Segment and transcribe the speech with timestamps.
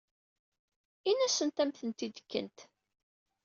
[1.09, 2.57] Ini-asent ad am-ten-id-kent.